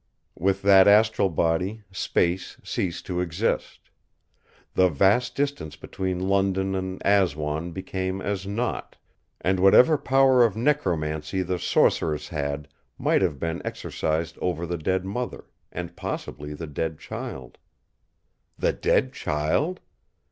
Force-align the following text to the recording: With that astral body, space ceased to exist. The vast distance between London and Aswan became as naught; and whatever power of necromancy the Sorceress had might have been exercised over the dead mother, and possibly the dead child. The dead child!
With 0.39 0.63
that 0.63 0.87
astral 0.87 1.29
body, 1.29 1.83
space 1.91 2.57
ceased 2.63 3.05
to 3.05 3.21
exist. 3.21 3.91
The 4.73 4.89
vast 4.89 5.35
distance 5.35 5.75
between 5.75 6.27
London 6.27 6.73
and 6.73 6.99
Aswan 7.05 7.71
became 7.71 8.19
as 8.19 8.47
naught; 8.47 8.97
and 9.41 9.59
whatever 9.59 9.99
power 9.99 10.43
of 10.43 10.57
necromancy 10.57 11.43
the 11.43 11.59
Sorceress 11.59 12.29
had 12.29 12.67
might 12.97 13.21
have 13.21 13.37
been 13.37 13.61
exercised 13.63 14.39
over 14.41 14.65
the 14.65 14.79
dead 14.79 15.05
mother, 15.05 15.45
and 15.71 15.95
possibly 15.95 16.55
the 16.55 16.65
dead 16.65 16.97
child. 16.97 17.59
The 18.57 18.73
dead 18.73 19.13
child! 19.13 19.81